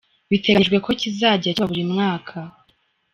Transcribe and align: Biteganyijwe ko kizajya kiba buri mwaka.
Biteganyijwe 0.29 0.77
ko 0.85 0.91
kizajya 1.01 1.53
kiba 1.55 1.69
buri 1.71 1.83
mwaka. 1.93 2.37